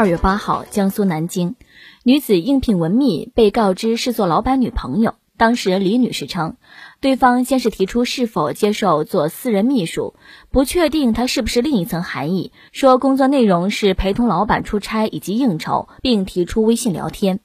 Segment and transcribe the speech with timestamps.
[0.00, 1.56] 二月八号，江苏南京，
[2.04, 5.16] 女子应聘文秘，被告知是做老板女朋友。
[5.36, 6.56] 当时李女士称，
[7.02, 10.14] 对方先是提出是否接受做私人秘书，
[10.50, 17.40] 不确定他是不是另一层含义，说工作内容是陪同老板出差以及应酬，并提出微信聊天。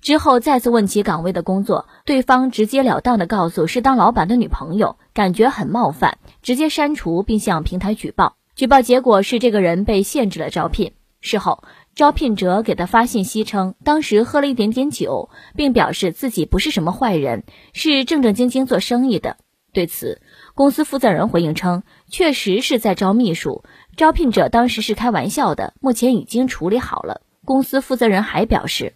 [0.00, 8.36] 之后再次问起岗位的工作，对方直截了当的告诉是当老板的女朋友，感觉很冒犯，直接删除并向平台举报。
[8.54, 10.92] 举报结果是这个人被限制了招聘。
[11.26, 11.64] 事后，
[11.94, 17.42] 招聘者给他发信息称，当时喝了一点点酒，并表示自己不是什么坏人，
[17.74, 19.36] 是正正经经做生意的。
[19.72, 20.22] 对此，
[20.54, 23.64] 公司负责人回应称，确实是在招秘书，
[23.96, 27.20] 招聘者当时是开玩笑的，目前已经处理好了。
[27.44, 28.94] 公司负责人还表示，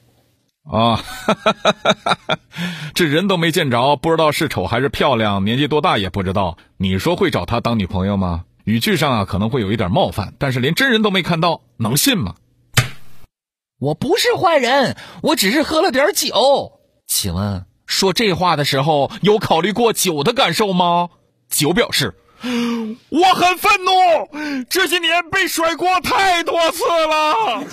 [0.70, 1.02] 啊，
[2.94, 6.56] 这人都没见着，不知道是丑还是漂亮，年纪多大也不知道。
[6.76, 8.44] 你说会找他当女朋友吗？
[8.64, 12.34] 语句上啊可能会有一点冒犯，但是连真人都没看到，能信吗？
[13.78, 16.80] 我不是坏人，我只是喝了点酒。
[17.06, 21.08] 请问说这话的时候有考虑过酒的感受吗？
[21.48, 27.64] 酒表示，我很愤怒，这些年被甩锅太多次了。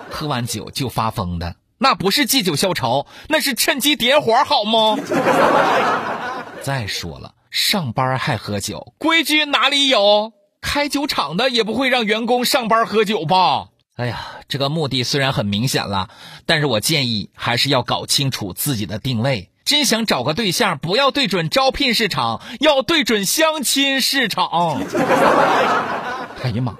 [0.10, 4.96] 喝完酒就发疯的，那不是借酒消愁，那是趁机点火，好吗？
[6.62, 7.34] 再说了。
[7.50, 10.32] 上班还喝酒，规矩哪里有？
[10.60, 13.68] 开酒厂的也不会让员工上班喝酒吧？
[13.96, 16.10] 哎呀，这个目的虽然很明显了，
[16.46, 19.50] 但是我建议还是要搞清楚自己的定位。
[19.64, 24.80] 真想找个对象，不要对准招聘市场，要对准相亲市场。
[26.42, 26.76] 哎呀妈，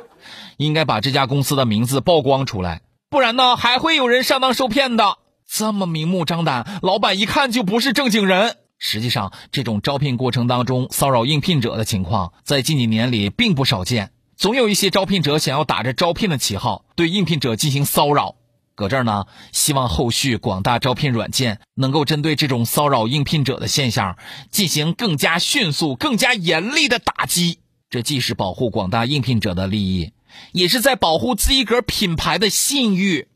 [0.56, 5.18] 应该把这家公司的名字曝光出来，不然呢还会有人上当受骗的。
[5.46, 8.56] 这么明目张胆，老板一看就不是正经人。
[8.82, 14.10] 实际上，这种招聘过程当中骚扰应聘者的情况，在近几年里并不少见。
[14.36, 18.36] 总有一些招聘者想要打着招聘的旗号，对应聘者进行骚扰。
[18.74, 24.16] 搁这儿呢，希望后续广大招聘软件能够针对这种骚扰应聘者的现象，
[24.50, 27.58] 进行更加迅速、更加严厉的打击。
[27.90, 30.12] 这既是保护广大应聘者的利益，
[30.52, 33.28] 也是在保护自己个品牌的信誉。